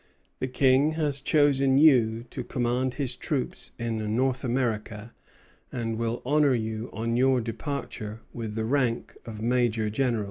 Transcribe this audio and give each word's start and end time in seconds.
The 0.39 0.47
King 0.47 0.93
has 0.93 1.21
chosen 1.21 1.77
you 1.77 2.23
to 2.31 2.43
command 2.43 2.95
his 2.95 3.15
troops 3.15 3.71
in 3.77 4.15
North 4.15 4.43
America, 4.43 5.13
and 5.71 5.95
will 5.99 6.23
honor 6.25 6.55
you 6.55 6.89
on 6.91 7.17
your 7.17 7.39
departure 7.39 8.21
with 8.33 8.55
the 8.55 8.65
rank 8.65 9.15
of 9.27 9.43
major 9.43 9.91
general." 9.91 10.19